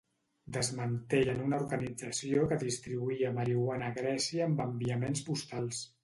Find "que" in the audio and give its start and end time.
2.53-2.57